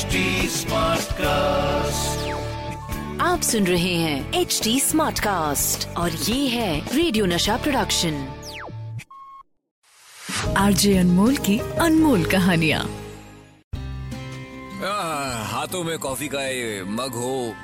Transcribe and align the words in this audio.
HD 0.00 0.06
cast 1.12 2.30
आप 3.20 3.40
सुन 3.40 3.66
रहे 3.66 3.94
हैं 3.94 4.32
एच 4.32 4.60
डी 4.64 4.80
स्मार्ट 4.80 5.20
कास्ट 5.20 5.88
और 5.88 6.12
ये 6.12 6.48
है 6.48 6.96
रेडियो 6.96 7.26
नशा 7.26 7.56
प्रोडक्शन 7.56 8.28
आरजे 10.58 10.98
अनमोल 10.98 11.36
की 11.36 11.58
अनमोल 11.58 12.24
कहानिया। 12.24 12.78
हाथों 15.44 15.84
में 15.84 15.98
कॉफ़ी 15.98 16.28
का 16.28 16.42
ये 16.42 16.84
मग 16.84 17.10
हो 17.10 17.54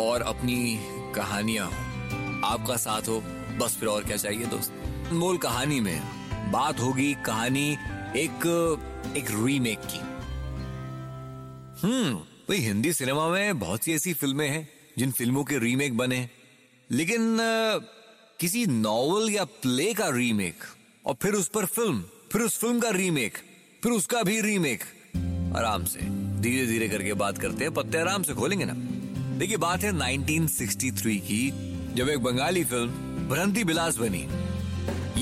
और 0.00 0.22
अपनी 0.22 0.80
कहानियाँ 1.14 1.66
हो। 1.66 2.46
आपका 2.46 2.76
साथ 2.76 3.02
हो 3.02 3.20
बस 3.58 3.76
फिर 3.80 3.88
और 3.88 4.04
क्या 4.04 4.16
चाहिए 4.16 4.44
दोस्त? 4.44 4.72
मोल 5.12 5.38
कहानी 5.38 5.80
में 5.80 6.02
बात 6.50 6.80
होगी 6.80 7.14
कहानी 7.14 7.72
एक 8.16 8.46
एक 9.16 9.26
रीमेक 9.30 9.78
की। 9.78 10.13
हम्म 11.84 12.14
भाई 12.14 12.56
हिंदी 12.56 12.92
सिनेमा 12.92 13.28
में 13.28 13.58
बहुत 13.58 13.84
सी 13.84 13.92
ऐसी 13.92 14.12
फ़िल्में 14.12 14.48
हैं 14.48 14.68
जिन 14.98 15.10
फ़िल्मों 15.10 15.44
के 15.44 15.58
रीमेक 15.58 15.96
बने। 15.96 16.28
लेकिन 16.90 17.38
अ, 17.38 17.78
किसी 18.40 18.66
नॉवल 18.66 19.30
या 19.30 19.44
प्ले 19.44 19.94
का 19.94 20.08
रीमेक 20.08 20.54
और 21.06 21.14
फिर 21.22 21.32
उस 21.32 21.48
पर 21.48 21.66
फ़िल्म 21.66 22.04
फिर 22.32 22.42
उस 22.42 22.58
फ़िल्म 22.58 22.80
का 22.80 22.90
रीमेक 22.90 23.38
फिर 23.82 23.92
उसका 23.92 24.22
भी 24.22 24.40
रीमेक। 24.40 24.84
आराम 25.56 25.84
से 25.84 26.00
धीरे 26.40 26.66
धीरे 26.66 26.88
करके 26.88 27.14
बात 27.14 27.38
करते 27.38 27.64
हैं 27.64 27.74
पत्ते 27.74 27.98
आराम 27.98 28.22
से 28.22 28.34
खोलेंगे 28.34 28.64
ना। 28.64 28.74
देखिए 29.38 29.56
बात 29.56 29.80
है 29.80 29.92
1963 29.92 31.18
की 31.18 31.50
जब 31.94 32.08
एक 32.08 32.18
बंगाली 32.18 32.64
फ़िल्म 32.64 32.88
भ्रंति 33.28 33.64
बिलास 33.64 33.96
बनी। 33.96 34.28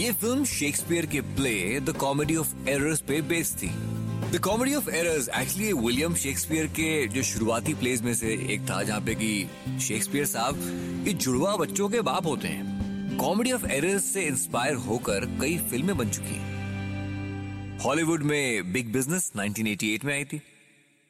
ये 0.03 0.12
फ़िल्म 0.12 0.45
शेक्सपियर 0.45 1.06
के 1.06 1.20
play 1.20 1.81
the 1.81 1.91
comedy 1.91 2.37
of 2.37 2.69
errors 2.69 3.01
पे 3.01 3.23
बेस्ड 3.23 3.59
थी। 3.59 3.92
The 4.33 4.39
comedy 4.39 4.75
of 4.75 4.89
errors 4.91 5.29
actually 5.29 5.73
William 5.73 6.15
Shakespeare 6.15 6.67
के 6.67 7.07
जो 7.07 7.23
शुरुआती 7.23 7.73
प्लेस 7.75 8.03
में 8.03 8.15
से 8.15 8.29
एक 8.55 8.61
था, 8.61 8.83
जहाँ 8.83 9.01
पे 9.01 9.15
कि 9.15 9.79
शेक्सपियर 9.81 10.25
साहब 10.27 11.05
ये 11.06 11.12
जुड़वा 11.15 11.56
बच्चों 11.56 11.89
के 11.89 12.01
बाप 12.01 12.27
होते 12.27 12.48
हैं। 12.48 13.17
कॉमेडी 13.19 13.53
ऑफ़ 13.53 13.67
एरर्स 13.67 14.05
से 14.05 14.23
इंस्पायर 14.23 14.75
होकर 14.75 15.27
कई 15.41 15.59
फ़िल्में 15.71 15.97
बन 15.97 16.11
चुकी 16.11 16.34
हैं। 16.34 17.79
हॉलीवुड 17.79 18.23
में 18.23 18.73
बिग 18.73 18.93
बिज़नेस 18.93 19.31
1988 19.37 20.05
में 20.05 20.15
आई 20.15 20.25
थी। 20.25 20.41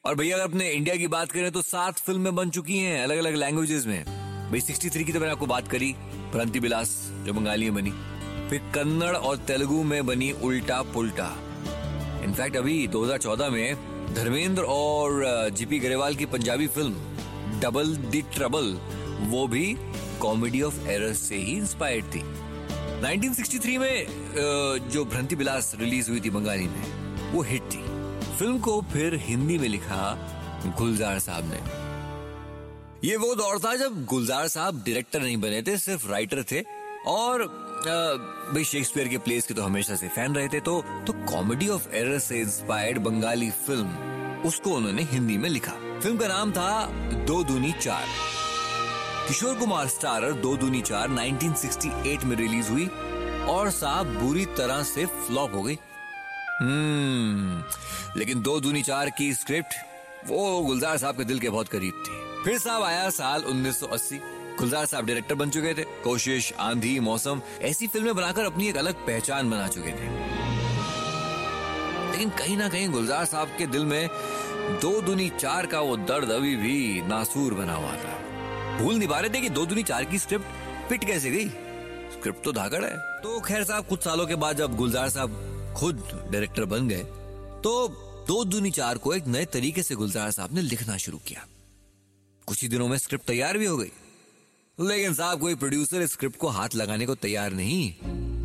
और 0.03 0.15
भैया, 0.15 0.35
अगर 0.35 0.43
अपने 0.43 0.69
इंडिया 0.71 0.95
की 0.95 1.07
बात 1.07 1.31
करें 1.31 1.51
तो 1.51 1.61
सात 1.61 1.99
फ़िल्में 1.99 2.35
बन 2.35 2.49
चुकी 2.49 2.77
हैं 2.77 3.01
अलग 3.03 3.17
अलग 3.17 3.35
लैंग्वेजेस 3.35 3.85
में। 3.85 4.03
भाई 4.51 4.61
63 4.61 5.03
की 5.03 5.13
तो 5.13 5.19
मैंने 5.19 5.31
आपको 5.31 5.45
बात 5.45 5.67
करी 5.67 5.93
भ्रंति 6.33 6.59
बिलास 6.59 6.93
जो 7.25 7.33
बंगाली 7.33 7.69
में 7.69 7.75
बनी, 7.75 7.91
फिर 8.49 8.71
कन्नड़ 8.75 9.15
और 9.15 9.37
तेलुगु 9.37 9.81
में 9.83 10.05
बनी 10.05 10.31
उल्टा 10.31 10.81
पुल्टा 10.93 11.33
इनफैक्ट 12.23 12.55
अभी 12.57 12.87
2014 12.87 13.49
में 13.49 14.13
धर्मेंद्र 14.15 14.63
और 14.63 15.49
जीपी 15.51 15.79
गरेवाल 15.79 16.15
की 16.15 16.25
Punjabi 16.25 16.67
film 16.67 17.59
double 17.61 17.95
the 18.11 18.21
trouble, 18.35 18.77
वो 19.29 19.47
भी 19.47 19.75
कॉमेडी 20.21 20.61
ऑफ़ 20.61 20.79
एरर्स 20.89 21.19
से 21.19 21.35
ही 21.35 21.57
इंस्पायर्ड 21.57 22.05
थी। 22.05 22.21
1963 23.03 23.77
में 23.77 24.89
जो 24.89 25.05
भ्रंति 25.05 25.35
बिलास 25.35 25.73
रिलीज़ 25.79 26.09
हुई 26.09 26.19
थी 26.19 26.29
बंगाली 26.29 26.67
में, 26.67 27.31
वो 27.33 27.41
हिट 27.41 27.61
थी। 27.73 27.83
फ़िल्म 28.37 28.59
को 28.59 28.81
फिर 28.93 29.15
हिंदी 29.23 29.57
में 29.57 29.67
लिखा 29.69 30.13
गुलजार 30.77 31.19
साहब 31.19 31.51
ने। 31.51 31.59
ये 33.07 33.17
वो 33.17 33.33
दौर 33.35 33.59
था 33.59 33.75
जब 33.75 34.05
गुलजार 34.05 34.47
साहब 34.47 34.83
डायरेक्टर 34.85 35.21
नहीं 35.21 35.37
बने 35.37 35.61
थे, 35.61 35.77
सिर्फ़ 35.77 36.07
राइटर 36.11 36.43
थे। 36.51 36.63
और 37.07 37.43
भाई 38.53 38.63
शेक्सपियर 38.63 39.07
के 39.07 39.17
प्लेस 39.17 39.47
के 39.47 39.53
तो 39.53 39.63
हमेशा 39.63 39.95
से 39.95 40.07
फ़ैन 40.07 40.35
रहे 40.35 40.47
थे 40.47 40.59
तो 40.59 40.81
तो 41.07 41.13
कॉमेडी 41.31 41.67
ऑफ़ 41.69 41.87
एरर 41.89 42.19
से 42.19 42.39
इंस्पायर्ड 42.39 42.97
बंगाली 42.97 43.49
फ़िल्म 43.67 44.41
उसको 44.47 44.69
उन्होंने 44.69 45.03
हिंदी 45.03 45.37
में 45.37 45.49
लिखा। 45.49 45.71
फ़िल्म 45.99 46.17
का 46.17 46.27
नाम 46.27 46.51
था 46.51 46.85
दो 47.25 47.43
दूनी 47.43 47.71
चार। 47.71 48.05
किशोर 49.27 49.55
कुमार 49.55 49.87
स्टारर 49.87 50.31
दो 50.31 50.55
दूनी 50.57 50.81
चार 50.81 51.09
1968 51.09 52.23
में 52.23 52.35
रिलीज़ 52.35 52.69
हुई 52.69 52.87
और 53.49 53.69
साहब 53.71 54.13
बुरी 54.19 54.45
तरह 54.57 54.83
से 54.83 55.05
फ्लॉप 55.05 55.53
हो 55.53 55.63
गई। 55.63 55.77
हम्म 56.61 58.19
लेकिन 58.19 58.41
दो 58.41 58.59
दूनी 58.59 58.81
चार 58.81 59.09
की 59.09 59.33
स्क्रिप्ट 59.33 59.73
वो 60.27 60.61
गुलजार 60.61 60.97
साहब 60.97 61.17
के 61.17 61.23
दिल 61.23 61.39
के 61.39 61.49
बहुत 61.49 61.67
करीब 61.67 62.03
थी। 62.07 62.43
फिर 62.43 62.57
साहब 62.59 62.83
आया 62.83 63.09
साल 63.09 63.43
1980 63.43 64.19
गुलजार 64.59 64.85
साहब 64.85 65.05
डायरेक्टर 65.05 65.35
बन 65.35 65.49
चुके 65.49 65.73
थे। 65.73 65.83
कोशिश, 66.03 66.51
आंधी, 66.59 66.99
मौसम, 66.99 67.41
ऐसी 67.61 67.87
फ़िल्में 67.87 68.15
बनाकर 68.15 68.45
अपनी 68.45 68.67
एक 68.69 68.77
अलग 68.77 69.05
पहचान 69.07 69.49
बना 69.49 69.67
चुके 69.67 69.91
थे। 69.91 70.09
लेकिन 72.11 72.29
कहीं 72.29 72.57
ना 72.57 72.67
कहीं 72.69 72.89
गुलजार 72.89 73.25
साहब 73.25 73.55
के 73.57 73.67
दिल 73.67 73.85
में 73.85 74.07
दो 74.81 74.99
दुनी 75.01 75.29
चार 75.31 75.65
का 75.65 75.79
वो 75.79 75.95
दर्द 75.99 76.29
अभी 76.31 76.55
भी 76.55 77.01
नासूर 77.01 77.53
बना 77.53 77.73
हुआ 77.73 77.95
था। 77.95 78.77
भूल 78.77 78.95
नहीं 78.95 79.07
पा 79.07 79.19
रहे 79.19 79.29
थे 79.29 79.41
कि 79.41 79.49
दो 79.49 79.65
दुनी 79.65 79.83
चार 79.83 80.05
की 80.05 80.19
स्क्रिप्ट 80.19 80.89
पिट 80.89 81.03
कैसे 81.03 81.31
गई? 81.31 81.47
स्क्रिप्ट 82.13 82.43
तो 82.43 82.51
धाकड़ 82.51 82.83
है। 82.85 82.95
तो 83.23 83.39
खैर 83.39 83.63
साहब, 83.63 83.85
कुछ 83.87 84.03
सालों 84.03 84.27
के 84.27 84.35
बाद 84.35 84.57
जब 84.57 84.75
गुलजार 84.75 85.09
साहब 85.09 85.73
खुद 85.77 86.03
डायरेक्टर 86.31 86.65
बन 86.65 86.87
गए 86.87 87.03
तो 87.63 87.87
दो 88.27 88.43
दुनी 88.43 88.71
चार 88.71 88.97
को 88.97 89.13
एक 89.13 89.27
नए 89.27 89.45
तरीके 89.45 89.83
से 89.83 89.95
गुलजार 89.95 90.31
साहब 90.31 90.53
ने 90.53 90.61
लिखना 90.61 90.97
शुरू 90.97 91.17
किया। 91.17 91.45
कुछ 92.47 92.61
ही 92.61 92.67
दिनों 92.67 92.87
में 92.87 92.97
स्क्रिप्ट 92.97 93.25
तैयार 93.25 93.57
भी 93.57 93.65
हो 93.65 93.77
गई। 93.77 93.91
लेकिन 94.81 95.13
साहब, 95.13 95.39
कोई 95.39 95.55
प्रोड्यूसर 95.55 96.05
स्क्रिप्ट 96.05 96.37
को 96.37 96.47
हाथ 96.47 96.69
लगाने 96.75 97.05
को 97.05 97.15
तैयार 97.15 97.53
नहीं। 97.53 97.93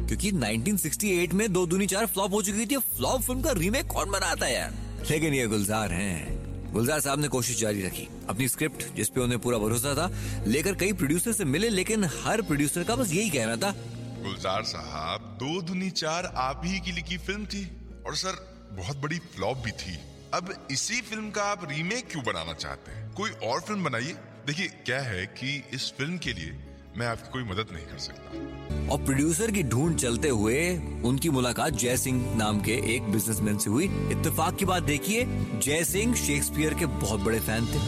क्योंकि 0.06 0.32
1968 0.32 1.32
में 1.32 1.52
दो 1.52 1.66
दुनी 1.66 1.86
चार 1.86 2.06
फ्लॉप 2.06 2.32
हो 2.32 2.42
चुकी 2.42 2.66
थी 2.66 2.76
फ्लॉप 2.76 3.22
फ़िल्म 3.22 3.42
का 3.42 3.52
रीमेक 3.52 3.86
कौन 3.86 4.10
बनाता 4.10 4.46
है 4.46 4.54
यार? 4.54 4.74
लेकिन 5.10 5.34
ये 5.34 5.46
गुलजार 5.46 5.92
हैं। 5.92 6.38
गुलजार 6.72 7.00
साहब 7.00 7.18
ने 7.18 7.28
कोशिश 7.28 7.60
जारी 7.60 7.82
रखी, 7.82 8.08
अपनी 8.28 8.48
स्क्रिप्ट 8.48 8.96
जिस 8.96 9.08
पे 9.08 9.20
उन्हें 9.20 9.40
पूरा 9.40 9.58
भरोसा 9.58 9.94
था, 9.94 10.12
लेकर 10.46 10.74
कई 10.74 10.92
प्रोड्यूसर 10.92 11.32
से 11.32 11.44
मिले, 11.44 11.68
लेकिन 11.68 12.04
हर 12.04 12.42
प्रोड्यूसर 12.42 12.84
का 12.84 12.96
बस 12.96 13.12
यही 13.12 13.30
कहना 13.30 13.56
था। 13.56 13.74
गुलजार 14.22 14.62
साहब, 14.62 15.20
दो 15.20 15.62
दुनी 15.62 15.90
चार 15.90 16.32
आप 16.36 16.62
ही 16.64 16.80
की 16.80 16.92
लिखी 16.92 17.16
फ़िल्म 17.16 17.46
थी, 17.46 17.70
और 18.06 18.16
सर, 18.16 18.58
बहुत 18.72 18.96
बड़ी 18.96 19.18
फ्लॉप 19.18 19.56
भी 19.56 19.70
थी। 19.70 19.98
अब 20.34 20.68
इसी 20.70 21.00
फ़िल्म 21.00 21.30
का 21.30 21.42
आप 21.42 21.70
रीमेक 21.70 22.08
क्यों 22.10 22.24
बनाना 22.24 22.52
चाहते 22.52 22.92
हैं? 22.92 23.14
कोई 23.14 23.30
और 23.30 23.60
फ़िल्म 23.60 23.84
बनाइए। 23.84 24.12
देखिए, 24.46 24.66
क्या 24.66 25.00
है 25.00 25.26
कि 25.26 25.64
इस 25.74 25.92
फ़िल्म 25.98 26.18
के 26.18 26.32
लिए 26.32 26.58
मैं 26.96 27.06
आपकी 27.06 27.28
कोई 27.32 27.42
मदद 27.42 27.66
नहीं 27.72 27.86
कर 27.86 27.98
सकता। 27.98 28.92
और 28.92 29.04
प्रोड्यूसर 29.04 29.50
की 29.50 29.62
ढूंढ 29.62 29.96
चलते 29.96 30.28
हुए 30.28 30.78
उनकी 30.78 31.30
मुलाकात 31.30 31.72
जय 31.72 31.96
सिंह 31.96 32.36
नाम 32.36 32.60
के 32.60 32.72
एक 32.96 33.02
बिजनेसमैन 33.02 33.58
से 33.58 33.70
हुई। 33.70 33.84
इत्तेफाक 33.84 34.56
की 34.56 34.64
बात 34.64 34.82
देखिए, 34.82 35.24
जय 35.54 35.84
सिंह 35.84 36.14
शेक्सपियर 36.14 36.74
के 36.74 36.86
बहुत 36.86 37.20
बड़े 37.20 37.40
फ़ैन 37.40 37.66
थे। 37.66 37.78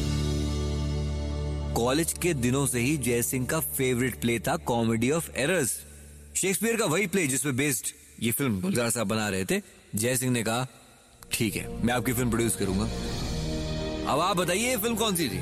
कॉलेज 1.75 2.13
के 2.13 2.35
दिनों 2.35 2.67
से 2.67 2.81
ही 2.81 2.97
जय 2.97 3.23
सिंह 3.23 3.47
का 3.47 3.61
फेवरेट 3.61 4.21
प्ले 4.21 4.39
था, 4.39 4.57
कॉमेडी 4.57 5.11
ऑफ़ 5.11 5.31
एरर्स। 5.31 5.81
शेक्सपियर 6.37 6.77
का 6.77 6.85
वही 6.85 7.07
प्ले 7.07 7.27
जिसपे 7.27 7.53
बेस्ड 7.53 7.87
ये 8.21 8.31
फ़िल्म 8.31 8.61
गुलजार 8.61 8.91
साहब 8.91 9.07
बना 9.07 9.29
रहे 9.29 9.45
थे। 9.45 9.63
जय 9.95 10.17
सिंह 10.17 10.33
ने 10.33 10.43
कहा 10.43 10.67
ठीक 11.33 11.57
है, 11.57 11.67
मैं 11.85 11.95
आपकी 11.95 12.13
फ़िल्म 12.13 12.31
प्रोड्यूस 12.31 12.57
करूँगा। 12.57 12.85
अब 14.13 14.21
आप 14.21 14.37
बताइए 14.37 14.77
फ़िल्म 14.77 14.97
कौन 14.97 15.15
सी 15.17 15.29
थी? 15.29 15.41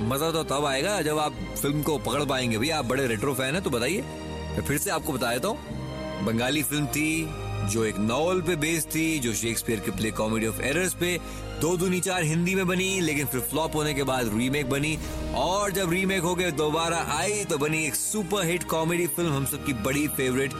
मज़ा 0.00 0.30
तो 0.30 0.42
तब 0.44 0.64
आएगा 0.64 1.00
जब 1.02 1.18
आप 1.18 1.34
फ़िल्म 1.62 1.82
को 1.82 1.98
पकड़ 1.98 2.24
पाएँगे। 2.24 2.58
भैया, 2.58 2.78
आप 2.78 2.84
बड़े 2.84 3.06
रेट्रो 3.06 3.34
फ़ैन 3.34 3.54
है 3.54 3.60
तो 3.60 3.70
बताइए। 3.70 4.00
मैं 4.00 4.62
फिर 4.62 4.78
से 4.78 4.90
आपको 4.90 5.12
बता 5.12 5.32
देता 5.32 5.48
हूँ। 5.48 6.24
बंगाली 6.24 6.62
फ़िल्म 6.62 6.86
थी, 6.86 7.28
जो 7.70 7.84
एक 7.84 7.98
नॉवल 7.98 8.40
पे 8.42 8.56
बेस्ड 8.56 8.88
थी, 8.88 9.18
जो 9.18 9.32
शेक्सपियर 9.34 9.80
के 9.80 9.90
प्ले 9.90 10.10
कॉमेडी 10.10 10.46
ऑफ़ 10.46 10.60
एरर्स 10.62 10.94
पे 10.94 11.18
दो 11.60 11.76
दूनी 11.76 12.00
चार 12.00 12.22
हिंदी 12.22 12.54
में 12.54 12.66
बनी, 12.66 13.00
लेकिन 13.00 13.26
फिर 13.26 13.40
फ्लॉप 13.40 13.76
होने 13.76 13.94
के 13.94 14.02
बाद 14.02 14.30
रीमेक 14.36 14.68
बनी। 14.70 14.98
और 15.36 15.70
जब 15.72 15.92
रीमेक 15.92 16.22
हो 16.22 16.34
गए, 16.34 16.50
दोबारा 16.52 17.04
आई 17.10 17.44
तो 17.44 17.58
बनी 17.58 17.84
एक 17.86 17.94
सुपर 17.94 18.46
हिट 18.46 18.64
कॉमेडी 18.64 19.06
फ़िल्म 19.06 19.32
हम 19.32 19.46
सबकी 19.46 19.72
बड़ी 19.84 20.08
फेवरेट 20.08 20.52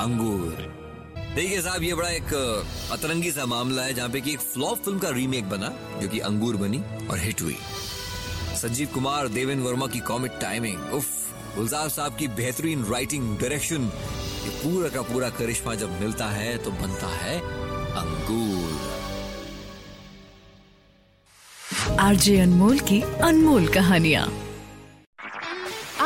अंगूर। 0.00 0.83
देखिए 1.34 1.60
साहब, 1.62 1.82
ये 1.82 1.94
बड़ा 1.94 2.08
एक 2.08 2.32
अतरंगी 2.92 3.30
सा 3.32 3.44
मामला 3.46 3.82
है 3.82 3.94
जहाँ 3.94 4.08
पे 4.08 4.20
कि 4.20 4.32
एक 4.32 4.40
फ्लॉप 4.40 4.82
फ़िल्म 4.84 4.98
का 4.98 5.08
रीमेक 5.10 5.48
बना, 5.50 5.68
जो 6.00 6.08
कि 6.08 6.18
अंगूर 6.20 6.56
बनी 6.56 6.78
और 7.10 7.18
हिट 7.18 7.42
हुई। 7.42 7.56
संजीव 8.56 8.88
कुमार 8.94 9.28
देवेंद्र 9.28 9.64
वर्मा 9.64 9.86
की 9.86 10.00
कॉमिक 10.00 10.32
टाइमिंग 10.40 10.94
उफ, 10.94 11.06
गुलजार 11.56 11.88
साहब 11.88 12.16
की 12.16 12.28
बेहतरीन 12.36 12.84
राइटिंग 12.84 13.36
डायरेक्शन 13.38 13.90
ये 14.44 14.50
पूरा 14.62 14.88
का 14.88 15.02
पूरा 15.02 15.28
करिश्मा 15.32 15.74
जब 15.74 16.00
मिलता 16.00 16.28
है 16.28 16.56
तो 16.58 16.70
बनता 16.72 17.08
है 17.16 17.38
अंगूर। 17.96 18.72
आरजे 22.00 22.38
अनमोल 22.40 22.78
की 22.78 23.00
अनमोल 23.02 23.68
कहानियाँ। 23.68 24.26